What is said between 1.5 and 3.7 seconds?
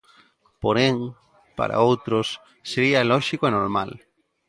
para outros, sería lóxico e